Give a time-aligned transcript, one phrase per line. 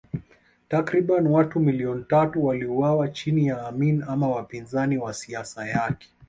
[0.67, 6.09] Takriban watu milioni tatu waliuawa chini ya Amin ama wapinzani wa siasa yake